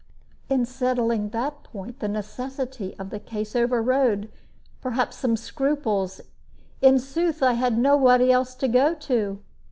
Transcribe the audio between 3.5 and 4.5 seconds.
overrode,